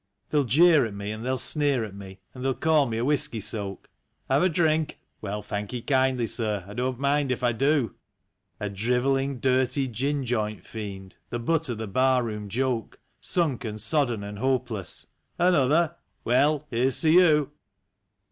76 0.31 0.33
NEW 0.33 0.33
YEAR'S 0.33 0.33
EVE. 0.33 0.33
They'll 0.33 0.79
jeer 0.81 0.85
at 0.87 0.93
me, 0.95 1.11
and 1.11 1.25
they'll 1.25 1.37
sneer 1.37 1.83
at 1.83 1.95
me, 1.95 2.19
and 2.33 2.43
they'll 2.43 2.53
call 2.55 2.87
me 2.87 2.97
a 2.97 3.05
whiskey 3.05 3.39
soak; 3.39 3.87
("Have 4.31 4.41
a 4.41 4.49
drink? 4.49 4.97
"Well, 5.21 5.43
thankee 5.43 5.83
kindly, 5.83 6.25
sir, 6.25 6.65
I 6.67 6.73
don't 6.73 6.97
mind 6.97 7.31
if 7.31 7.43
I 7.43 7.51
do.") 7.51 7.93
A 8.59 8.67
drivelling, 8.67 9.39
dirty 9.39 9.87
gin 9.87 10.25
joint 10.25 10.65
fiend, 10.65 11.17
the 11.29 11.37
butt 11.37 11.69
of 11.69 11.77
the 11.77 11.85
bar 11.85 12.23
room 12.23 12.49
joke; 12.49 12.99
Sunk 13.19 13.63
and 13.63 13.79
sodden 13.79 14.23
and 14.23 14.39
hopeless 14.39 15.05
—"Another? 15.37 15.95
Well, 16.25 16.65
here's 16.71 16.99
to 17.01 17.11
you 17.11 17.51